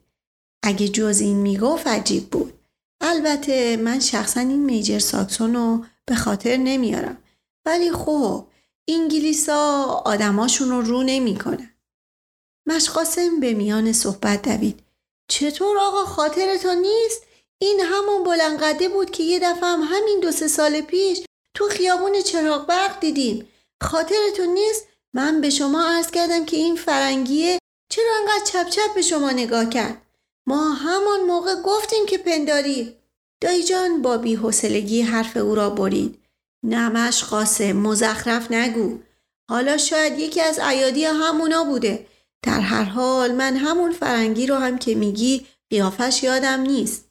اگه 0.64 0.88
جز 0.88 1.20
این 1.20 1.38
می‌گفت 1.38 1.88
عجیب 1.88 2.30
بود. 2.30 2.54
البته 3.02 3.78
من 3.78 4.00
شخصا 4.00 4.40
این 4.40 4.66
میجر 4.66 5.00
ساکسون 5.00 5.56
رو 5.56 5.86
به 6.06 6.16
خاطر 6.16 6.58
نمیارم. 6.58 7.18
ولی 7.66 7.92
خب 7.92 8.46
انگلیسا 8.88 9.84
آدماشون 10.06 10.70
رو 10.70 10.82
رو 10.82 11.04
نمی‌کنن. 11.04 11.70
مشقاسم 12.66 13.40
به 13.40 13.54
میان 13.54 13.94
صحبت 13.94 14.42
دوید. 14.42 14.80
چطور 15.28 15.78
آقا؟ 15.80 16.06
خاطرتون 16.06 16.78
نیست؟ 16.78 17.24
این 17.62 17.80
همون 17.80 18.24
بلنقده 18.24 18.90
بود 18.90 19.12
که 19.12 19.24
یه 19.24 19.40
دفعه 19.40 19.70
هم 19.70 19.82
همین 19.82 20.20
دو 20.20 20.32
سه 20.32 20.48
سال 20.48 20.82
پیش 20.82 21.24
تو 21.54 21.70
خیابون 21.70 22.22
چراغ 22.22 22.68
برق 22.68 23.00
دیدیم. 23.00 23.48
خاطرتون 23.84 24.48
نیست؟ 24.48 24.88
من 25.14 25.42
به 25.42 25.50
شما 25.50 25.86
عرض 25.86 26.12
کردم 26.12 26.46
که 26.46 26.58
این 26.58 26.76
فرنگیه 26.76 27.60
چرا 27.92 28.14
انقدر 28.20 28.46
چپ 28.46 28.70
چپ 28.70 28.96
به 28.96 29.02
شما 29.02 29.32
نگاه 29.32 29.70
کرد؟ 29.70 30.02
ما 30.48 30.72
همان 30.72 31.22
موقع 31.22 31.56
گفتیم 31.62 32.06
که 32.06 32.18
پنداری. 32.18 32.96
دایی 33.42 33.64
جان 33.64 34.02
با 34.02 34.18
بیحسلگی 34.18 35.02
حرف 35.02 35.38
او 35.38 35.56
را 35.56 35.70
برید. 35.70 36.20
نمش 36.66 37.24
قاسم 37.24 37.72
مزخرف 37.72 38.52
نگو. 38.52 39.00
حالا 39.50 39.78
شاید 39.78 40.20
یکی 40.20 40.42
از 40.42 40.60
ایادی 40.60 41.06
همونا 41.06 41.64
بوده. 41.64 42.08
در 42.44 42.60
هر 42.60 42.84
حال 42.84 43.32
من 43.32 43.56
همون 43.58 43.92
فرنگی 43.92 44.48
رو 44.48 44.56
هم 44.56 44.78
که 44.78 44.96
میگی 44.96 45.48
قیافش 45.70 46.24
یادم 46.24 46.62
نیست. 46.62 47.11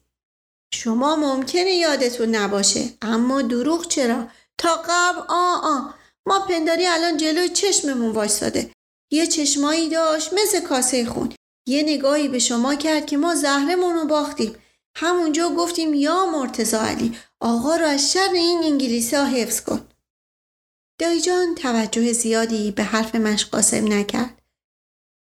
شما 0.73 1.15
ممکنه 1.15 1.71
یادتون 1.71 2.35
نباشه. 2.35 2.89
اما 3.01 3.41
دروغ 3.41 3.87
چرا؟ 3.87 4.27
تا 4.57 4.75
قبل 4.75 5.19
آ 5.29 5.55
آ. 5.63 5.79
ما 6.25 6.39
پنداری 6.39 6.87
الان 6.87 7.17
جلوی 7.17 7.49
چشممون 7.49 8.11
وایساده 8.11 8.71
یه 9.11 9.27
چشمایی 9.27 9.89
داشت 9.89 10.33
مثل 10.33 10.59
کاسه 10.59 11.05
خون. 11.05 11.33
یه 11.67 11.83
نگاهی 11.83 12.27
به 12.27 12.39
شما 12.39 12.75
کرد 12.75 13.05
که 13.05 13.17
ما 13.17 13.35
زهرمون 13.35 13.95
رو 13.95 14.05
باختیم. 14.05 14.55
همونجا 14.95 15.49
گفتیم 15.49 15.93
یا 15.93 16.25
مرتزا 16.25 16.81
علی 16.81 17.17
آقا 17.39 17.75
رو 17.75 17.85
از 17.85 18.11
شر 18.11 18.29
این 18.33 18.63
انگلیسی 18.63 19.15
ها 19.15 19.25
حفظ 19.25 19.61
کن. 19.61 19.87
دایجان 20.99 21.55
توجه 21.55 22.13
زیادی 22.13 22.71
به 22.71 22.83
حرف 22.83 23.15
مشقاسم 23.15 23.93
نکرد. 23.93 24.41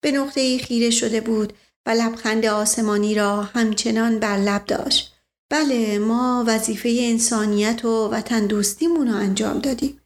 به 0.03 0.13
نقطه 0.13 0.59
خیره 0.59 0.91
شده 0.91 1.21
بود 1.21 1.53
و 1.87 1.91
لبخند 1.91 2.47
آسمانی 2.47 3.15
را 3.15 3.43
همچنان 3.43 4.19
بر 4.19 4.37
لب 4.37 4.65
داشت. 4.67 5.20
بله 5.51 5.99
ما 5.99 6.45
وظیفه 6.47 6.99
انسانیت 7.01 7.85
و 7.85 8.09
وطن 8.09 8.47
دوستیمون 8.47 9.09
رو 9.09 9.15
انجام 9.15 9.59
دادیم 9.59 10.01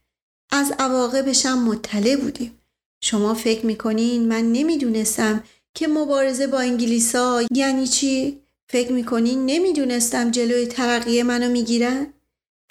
از 0.50 0.72
عواقبشم 0.78 1.58
مطلع 1.58 2.16
بودیم 2.16 2.60
شما 3.02 3.34
فکر 3.34 3.66
می‌کنین 3.66 4.28
من 4.28 4.52
نمی‌دونستم 4.52 5.44
که 5.74 5.88
مبارزه 5.88 6.46
با 6.46 6.58
انگلیسا 6.58 7.42
یعنی 7.54 7.86
چی؟ 7.86 8.40
فکر 8.68 8.92
می‌کنین 8.92 9.46
نمی‌دونستم 9.46 10.30
جلوی 10.30 10.66
ترقیه 10.66 11.22
منو 11.22 11.48
می‌گیرن؟ 11.48 12.06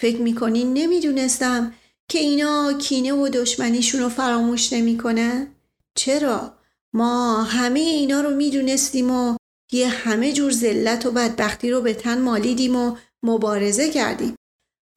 فکر 0.00 0.20
می‌کنین 0.20 0.74
نمی‌دونستم 0.74 1.74
که 2.08 2.18
اینا 2.18 2.72
کینه 2.72 3.12
و 3.12 3.28
دشمنیشون 3.28 4.00
رو 4.00 4.08
فراموش 4.08 4.72
نمی‌کنن؟ 4.72 5.46
چرا؟ 5.94 6.54
ما 6.92 7.42
همه 7.42 7.80
اینا 7.80 8.20
رو 8.20 8.30
می‌دونستیم 8.30 9.10
و 9.10 9.36
یه 9.74 9.88
همه 9.88 10.32
جور 10.32 10.52
ذلت 10.52 11.06
و 11.06 11.10
بدبختی 11.10 11.70
رو 11.70 11.80
به 11.80 11.94
تن 11.94 12.20
مالیدیم 12.20 12.76
و 12.76 12.96
مبارزه 13.22 13.90
کردیم. 13.90 14.36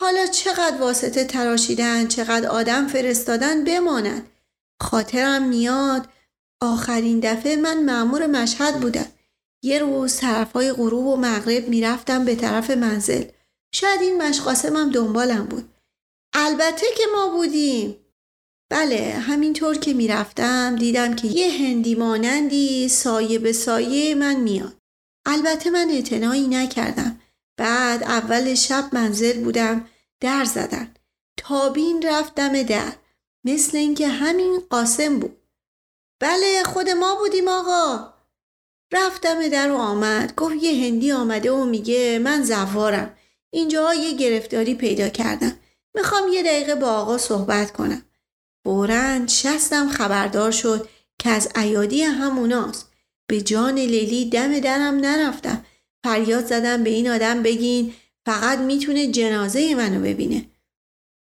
حالا 0.01 0.25
چقدر 0.25 0.77
واسطه 0.77 1.23
تراشیدن 1.23 2.07
چقدر 2.07 2.49
آدم 2.49 2.87
فرستادن 2.87 3.63
بماند. 3.63 4.29
خاطرم 4.81 5.47
میاد 5.47 6.09
آخرین 6.61 7.19
دفعه 7.19 7.55
من 7.55 7.83
معمور 7.83 8.27
مشهد 8.27 8.79
بودم. 8.79 9.05
یه 9.63 9.79
روز 9.79 10.15
طرفای 10.15 10.71
غروب 10.73 11.05
و 11.05 11.15
مغرب 11.15 11.69
می‌رفتم 11.69 12.25
به 12.25 12.35
طرف 12.35 12.69
منزل. 12.69 13.23
شاید 13.73 14.01
این 14.01 14.21
مشقاسمم 14.21 14.91
دنبالم 14.91 15.45
بود. 15.45 15.69
البته 16.33 16.85
که 16.97 17.03
ما 17.15 17.27
بودیم. 17.27 17.95
بله 18.69 19.13
همینطور 19.19 19.77
که 19.77 19.93
می‌رفتم 19.93 20.75
دیدم 20.75 21.15
که 21.15 21.27
یه 21.27 21.67
هندی 21.67 21.95
مانندی 21.95 22.89
سایه 22.89 23.39
به 23.39 23.53
سایه 23.53 24.15
من 24.15 24.35
میاد. 24.35 24.77
البته 25.25 25.69
من 25.69 25.89
اعتنایی 25.89 26.47
نکردم. 26.47 27.21
بعد 27.57 28.03
اول 28.03 28.53
شب 28.53 28.89
منزل 28.93 29.43
بودم 29.43 29.87
در 30.21 30.45
زدن. 30.45 30.93
تابین 31.37 32.01
رفتم 32.01 32.63
در. 32.63 32.93
مثل 33.45 33.77
اینکه 33.77 34.07
همین 34.07 34.59
قاسم 34.69 35.19
بود. 35.19 35.37
بله 36.21 36.63
خود 36.63 36.89
ما 36.89 37.15
بودیم 37.15 37.47
آقا. 37.47 38.13
رفتم 38.93 39.47
در 39.47 39.71
و 39.71 39.75
آمد. 39.75 40.35
گفت 40.35 40.55
یه 40.55 40.85
هندی 40.85 41.11
آمده 41.11 41.51
و 41.51 41.65
میگه 41.65 42.19
من 42.19 42.43
زوارم. 42.43 43.17
اینجا 43.53 43.93
یه 43.93 44.13
گرفتاری 44.13 44.75
پیدا 44.75 45.09
کردم. 45.09 45.59
می‌خوام 45.95 46.27
یه 46.33 46.43
دقیقه 46.43 46.75
با 46.75 46.91
آقا 46.91 47.17
صحبت 47.17 47.71
کنم. 47.71 48.01
فورا 48.67 49.27
شستم 49.27 49.89
خبردار 49.89 50.51
شد 50.51 50.89
که 51.19 51.29
از 51.29 51.49
ایادی 51.55 52.03
هموناست. 52.03 52.91
به 53.27 53.41
جان 53.41 53.75
لیلی 53.75 54.29
دم 54.29 54.59
درم 54.59 54.95
نرفتم. 54.95 55.65
فریاد 56.05 56.45
زدم 56.45 56.83
به 56.83 56.89
این 56.89 57.09
آدم 57.09 57.43
بگین 57.43 57.93
فقط 58.25 58.59
می‌تونه 58.59 59.11
جنازه 59.11 59.75
منو 59.75 60.01
ببینه. 60.01 60.45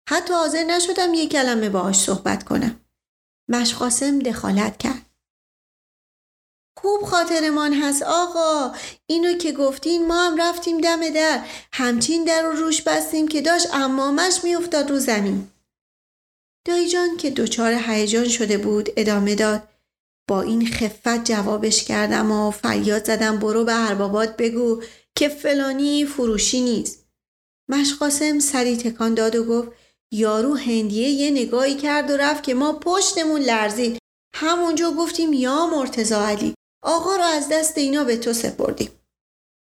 حتی 0.10 0.34
حاضر 0.34 0.64
نشدم 0.64 1.14
یک 1.14 1.32
کلمه 1.32 1.70
باهاش 1.70 1.96
صحبت 1.96 2.44
کنم. 2.44 2.80
مشقاسم 3.50 4.20
دخالت 4.20 4.78
کرد. 4.78 5.06
خوب 6.80 7.04
خاطرمان 7.04 7.74
هست 7.74 8.04
آقا. 8.04 8.76
اینو 9.08 9.38
که 9.38 9.52
گفتین 9.52 10.08
ما 10.08 10.24
هم 10.24 10.38
رفتیم 10.42 10.82
دم 10.82 11.10
در. 11.10 11.46
همچین 11.74 12.24
در 12.24 12.42
رو 12.42 12.52
روش 12.52 12.82
بستیم 12.82 13.28
که 13.28 13.42
داشت 13.42 13.74
امامش 13.74 14.44
میافتاد 14.44 14.92
رو 14.92 15.00
زمین. 15.00 15.52
دایی 16.66 16.90
جان 16.90 17.18
که 17.18 17.30
دچار 17.30 17.74
هیجان 17.74 18.28
شده 18.28 18.58
بود 18.58 18.90
ادامه 18.98 19.36
داد. 19.36 19.68
با 20.30 20.42
این 20.42 20.68
خفت 20.68 21.24
جوابش 21.24 21.84
کردم 21.84 22.32
و 22.32 22.52
فریاد 22.52 23.06
زدم 23.06 23.40
برو 23.40 23.66
به 23.66 23.88
اربابات 23.88 24.38
بگو 24.38 24.84
که 25.16 25.30
فلانی 25.30 26.06
فروشی 26.06 26.62
نیست. 26.62 27.06
مشقاسم 27.70 28.40
سری 28.40 28.78
تکان 28.78 29.14
داد 29.14 29.36
و 29.36 29.44
گفت 29.44 29.72
یارو 30.12 30.56
هندیه 30.56 31.10
یه 31.10 31.32
نگاهی 31.32 31.76
کرد 31.76 32.12
و 32.12 32.18
رفت 32.18 32.44
که 32.44 32.54
ما 32.54 32.74
پشتمون 32.74 33.42
لرزید 33.42 33.98
همونجا 34.36 34.92
گفتیم 34.92 35.34
یا 35.34 35.66
مرتزا 35.66 36.28
علی. 36.28 36.54
آقا 36.84 37.16
رو 37.16 37.24
از 37.24 37.50
دست 37.52 37.78
اینا 37.78 38.04
به 38.04 38.18
تو 38.18 38.34
سپردیم. 38.34 38.90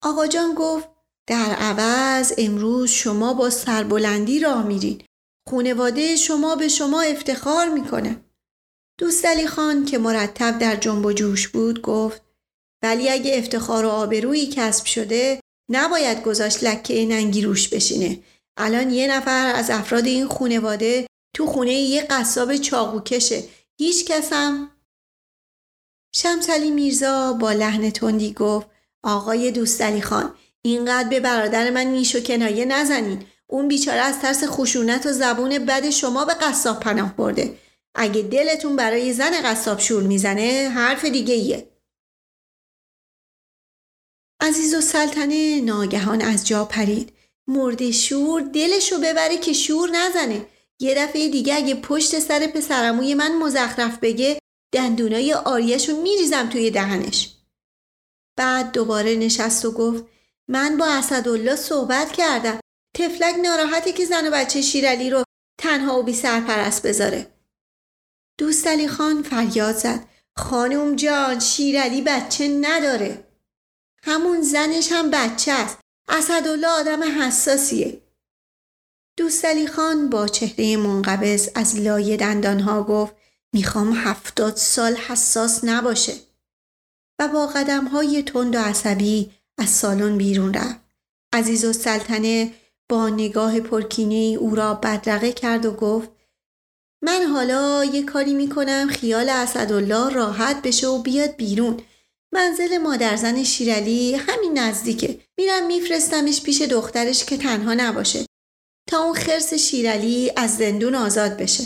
آقا 0.02 0.26
جان 0.26 0.54
گفت 0.54 0.88
در 1.28 1.54
عوض 1.58 2.32
امروز 2.38 2.90
شما 2.90 3.34
با 3.34 3.50
سربلندی 3.50 4.40
راه 4.40 4.66
میرین. 4.66 5.02
خونواده 5.48 6.16
شما 6.16 6.56
به 6.56 6.68
شما 6.68 7.02
افتخار 7.02 7.68
می‌کنه. 7.68 8.24
دوست 8.98 9.26
علی 9.26 9.46
خان 9.46 9.84
که 9.84 9.98
مرتب 9.98 10.58
در 10.58 10.76
جنب 10.76 11.06
و 11.06 11.12
جوش 11.12 11.48
بود 11.48 11.82
گفت 11.82 12.22
ولی 12.82 13.08
اگه 13.08 13.38
افتخار 13.38 13.84
و 13.84 13.88
آبرویی 13.88 14.46
کسب 14.46 14.84
شده 14.84 15.40
نباید 15.70 16.22
گذاشت 16.22 16.64
لکه 16.64 17.06
ننگی 17.06 17.42
روش 17.42 17.68
بشینه. 17.68 18.22
الان 18.56 18.90
یه 18.90 19.16
نفر 19.16 19.52
از 19.54 19.70
افراد 19.70 20.06
این 20.06 20.26
خونواده 20.26 21.06
تو 21.36 21.46
خونه 21.46 21.72
یه 21.72 22.02
قصاب 22.02 22.56
چاقو 22.56 23.00
کشه 23.00 23.44
هیچ 23.78 24.04
کسم. 24.04 24.70
شمسلی 26.14 26.70
میرزا 26.70 27.32
با 27.32 27.52
لحن 27.52 27.90
تندی 27.90 28.32
گفت 28.32 28.66
آقای 29.04 29.50
دوستعلی 29.50 30.02
خان 30.02 30.34
اینقدر 30.62 31.08
به 31.08 31.20
برادر 31.20 31.70
من 31.70 31.86
نیش 31.86 32.16
و 32.16 32.20
کنایه 32.20 32.64
نزنین. 32.64 33.26
اون 33.50 33.68
بیچاره 33.68 34.00
از 34.00 34.20
ترس 34.20 34.44
خشونت 34.46 35.06
و 35.06 35.12
زبون 35.12 35.58
بد 35.58 35.90
شما 35.90 36.24
به 36.24 36.34
قصاب 36.34 36.80
پناه 36.80 37.16
برده. 37.16 37.58
اگه 37.94 38.22
دلتون 38.22 38.76
برای 38.76 39.12
زن 39.12 39.42
قصاب 39.42 39.78
شور 39.80 40.02
می‌زنه 40.02 40.70
حرف 40.74 41.04
دیگه 41.04 41.34
ایه. 41.34 41.70
عزیز 44.40 44.74
و 44.74 44.80
سلطنه 44.80 45.60
ناگهان 45.60 46.22
از 46.22 46.46
جا 46.46 46.64
پرید. 46.64 47.12
مرد 47.46 47.90
شور 47.90 48.40
دلشو 48.42 48.98
ببره 48.98 49.38
که 49.38 49.52
شور 49.52 49.90
نزنه. 49.90 50.46
یه 50.80 50.94
دفعه 50.94 51.28
دیگه 51.28 51.54
اگه 51.56 51.74
پشت 51.74 52.18
سر 52.18 52.46
پسرموی 52.46 53.14
من 53.14 53.36
مزخرف 53.36 53.98
بگه 53.98 54.38
دندونای 54.74 55.32
آریشو 55.34 56.02
میریزم 56.02 56.48
توی 56.48 56.70
دهنش. 56.70 57.34
بعد 58.36 58.72
دوباره 58.72 59.14
نشست 59.14 59.64
و 59.64 59.72
گفت 59.72 60.04
من 60.48 60.76
با 60.76 60.86
اسدالله 60.86 61.56
صحبت 61.56 62.12
کردم. 62.12 62.60
تفلک 62.94 63.34
ناراحته 63.42 63.92
که 63.92 64.04
زن 64.04 64.28
و 64.28 64.30
بچه 64.30 64.60
شیرالی 64.62 65.10
رو 65.10 65.24
تنها 65.58 65.98
و 65.98 66.02
بی 66.02 66.14
سرپرست 66.14 66.86
بذاره. 66.86 67.34
دوست 68.38 68.66
علی 68.66 68.88
خان 68.88 69.22
فریاد 69.22 69.76
زد. 69.76 70.08
خانم 70.36 70.96
جان 70.96 71.38
شیرالی 71.38 72.02
بچه 72.02 72.48
نداره. 72.48 73.24
همون 74.02 74.42
زنش 74.42 74.92
هم 74.92 75.10
بچه 75.10 75.52
است. 75.52 75.78
اسدالله 76.08 76.68
آدم 76.68 77.22
حساسیه. 77.22 78.00
دوست 79.16 79.44
علی 79.44 79.66
خان 79.66 80.10
با 80.10 80.28
چهره 80.28 80.76
منقبض 80.76 81.48
از 81.54 81.76
لای 81.76 82.16
دندانها 82.16 82.82
گفت 82.82 83.14
می‌خوام 83.52 83.92
هفتاد 83.92 84.56
سال 84.56 84.96
حساس 84.96 85.64
نباشه. 85.64 86.14
و 87.18 87.28
با 87.28 87.46
قدم 87.46 87.86
های 87.86 88.22
تند 88.22 88.56
و 88.56 88.58
عصبی 88.58 89.30
از 89.58 89.70
سالن 89.70 90.18
بیرون 90.18 90.54
رفت. 90.54 90.80
عزیز 91.32 91.64
و 91.64 91.72
سلطنه 91.72 92.54
با 92.90 93.08
نگاه 93.08 93.60
پرکینه 93.60 94.38
او 94.38 94.54
را 94.54 94.74
بدرقه 94.74 95.32
کرد 95.32 95.66
و 95.66 95.72
گفت 95.72 96.10
من 97.02 97.22
حالا 97.22 97.84
یه 97.84 98.02
کاری 98.02 98.34
می‌کنم 98.34 98.88
خیال 98.90 99.28
اسدالله 99.28 100.14
راحت 100.14 100.62
بشه 100.62 100.86
و 100.86 101.02
بیاد 101.02 101.36
بیرون. 101.36 101.80
منزل 102.32 102.78
مادرزن 102.78 103.42
شیرالی 103.42 104.14
همین 104.14 104.58
نزدیکه. 104.58 105.20
میرم 105.38 105.66
میفرستمش 105.66 106.42
پیش 106.42 106.62
دخترش 106.62 107.24
که 107.24 107.36
تنها 107.36 107.74
نباشه. 107.74 108.26
تا 108.88 109.02
اون 109.02 109.14
خرس 109.14 109.54
شیرالی 109.54 110.32
از 110.36 110.56
زندون 110.56 110.94
آزاد 110.94 111.36
بشه. 111.36 111.64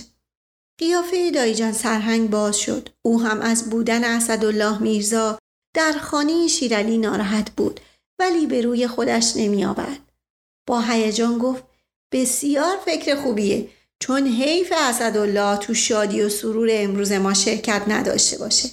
قیافه 0.80 1.30
دایجان 1.30 1.72
سرهنگ 1.72 2.30
باز 2.30 2.58
شد. 2.58 2.88
او 3.02 3.20
هم 3.20 3.40
از 3.40 3.70
بودن 3.70 4.04
اسدالله 4.04 4.82
میرزا 4.82 5.38
در 5.76 5.92
خانه 5.92 6.48
شیرالی 6.48 6.98
ناراحت 6.98 7.50
بود 7.50 7.80
ولی 8.18 8.46
به 8.46 8.60
روی 8.60 8.86
خودش 8.86 9.36
نمی 9.36 9.64
آورد. 9.64 10.03
با 10.66 10.80
هیجان 10.80 11.38
گفت 11.38 11.64
بسیار 12.12 12.76
فکر 12.84 13.14
خوبیه 13.14 13.70
چون 14.00 14.26
حیف 14.26 14.72
اسدالله 14.76 15.56
تو 15.56 15.74
شادی 15.74 16.22
و 16.22 16.28
سرور 16.28 16.68
امروز 16.72 17.12
ما 17.12 17.34
شرکت 17.34 17.82
نداشته 17.88 18.38
باشه. 18.38 18.68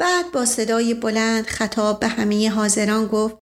بعد 0.00 0.32
با 0.32 0.44
صدای 0.44 0.94
بلند 0.94 1.46
خطاب 1.46 2.00
به 2.00 2.08
همه 2.08 2.50
حاضران 2.50 3.06
گفت 3.06 3.38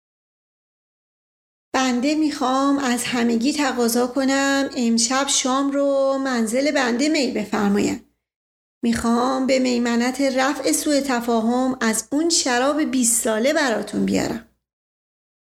بنده 1.73 2.15
می‌خوام 2.15 2.79
از 2.79 3.03
همگی 3.03 3.53
تقاضا 3.53 4.07
کنم 4.07 4.69
امشب 4.77 5.27
شام 5.27 5.71
رو 5.71 6.17
منزل 6.17 6.71
بنده 6.71 7.09
میل 7.09 7.33
بفرمایند. 7.33 8.05
می‌خوام 8.83 9.47
به 9.47 9.59
میمنت 9.59 10.21
رفع 10.21 10.71
سوء 10.71 11.01
تفاهم 11.01 11.77
از 11.81 12.07
اون 12.11 12.29
شراب 12.29 12.83
20 12.83 13.23
ساله 13.23 13.53
براتون 13.53 14.05
بیارم. 14.05 14.50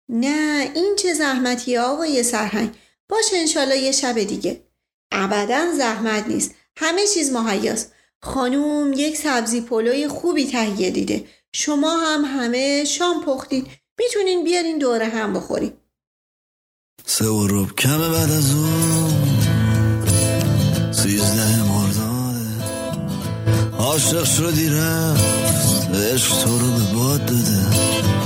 نه 0.08 0.70
این 0.74 0.96
چه 0.98 1.14
زحمتی 1.14 1.76
آقای 1.76 2.22
سرهنگ 2.22 2.74
باش 3.08 3.24
انشالله 3.34 3.78
یه 3.78 3.92
شب 3.92 4.18
دیگه. 4.22 4.62
ابدا 5.12 5.72
زحمت 5.78 6.26
نیست. 6.26 6.54
همه 6.76 7.06
چیز 7.14 7.32
مهیاست. 7.32 7.92
خانوم 8.22 8.92
یک 8.92 9.16
سبزی 9.16 9.60
پلوی 9.60 10.08
خوبی 10.08 10.46
تهیه 10.46 10.90
دیده. 10.90 11.24
شما 11.52 11.98
هم 11.98 12.24
همه 12.24 12.84
شام 12.84 13.24
پختید. 13.24 13.66
می‌تونین 13.98 14.44
بیارین 14.44 14.78
دوره 14.78 15.06
هم 15.06 15.32
بخورید. 15.32 15.72
سه 17.06 17.24
و 17.24 17.46
روب 17.46 17.74
کمه 17.74 18.08
بعد 18.08 18.30
از 18.30 18.54
اون 18.54 19.10
سیزده 20.92 21.62
مرداده 21.62 22.64
عاشق 23.78 24.24
شدی 24.24 24.68
رفت 24.68 25.24
عشق 25.94 26.44
تو 26.44 26.58
رو 26.58 26.70
به 26.72 26.94
باد 26.94 27.26
داده 27.26 28.17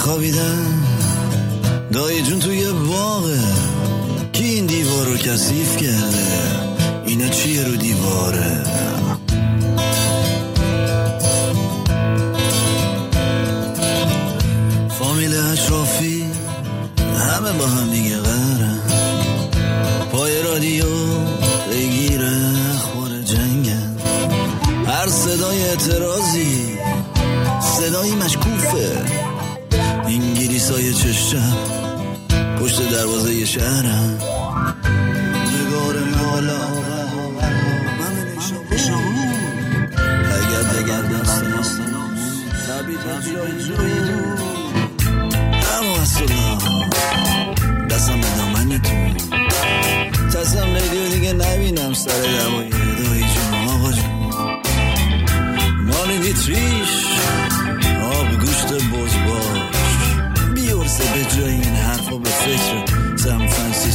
همه 0.00 0.08
خوابیدن 0.08 0.84
دایی 1.92 2.22
جون 2.22 2.38
توی 2.38 2.72
باغه. 2.72 3.38
کی 4.32 4.44
این 4.44 4.66
دیوار 4.66 5.06
رو 5.06 5.16
کثیف 5.16 5.76
کرده؟ 5.76 6.26
اینا 7.06 7.28
چیه 7.28 7.64
رو 7.64 7.76
دیواره؟ 7.76 8.62
فامیل 14.98 15.36
اشرافی 15.36 16.24
همه 17.18 17.52
با 17.52 17.66
هم 17.66 17.90
دیگه 17.90 18.16
قرن 18.16 18.80
پای 20.12 20.42
رادیو 20.42 20.86
بگیره 21.72 22.32
اخبار 22.74 23.22
جنگن. 23.22 23.96
هر 24.86 25.08
صدای 25.08 25.62
اعتراضی 25.62 26.78
صدایی 27.60 28.14
مشکوفه. 28.14 29.29
انگلیس 30.10 30.70
های 30.70 30.94
چشم 30.94 31.56
پشت 32.60 32.90
دروازه 32.90 33.44
شهرم. 33.44 34.18
نگار 35.66 35.96
مالا. 36.04 36.60
اگر 40.32 40.62
دگر 40.62 41.02
دست 41.02 41.44
جای 43.28 44.00
اما 45.78 46.02
اصلا 46.02 46.58
دستم 47.90 48.20
به 48.20 48.26
دامن 48.36 48.78
تو. 48.78 49.26
تصم 50.38 50.74
ریدیو 50.74 51.08
دیگه 51.14 51.32
نبینم 51.32 51.92
سر 51.92 52.10
دوای 52.10 52.68
دایی 52.70 53.20
جون 53.20 53.68
آقا 53.68 53.92
جون. 53.92 54.30
مال 55.86 56.10
ویتریش 56.10 57.06
آب 58.02 58.40
گوشت 58.40 58.72
بز 58.72 59.29
حرفا 62.50 63.38
به 63.38 63.46
فکر 63.46 63.89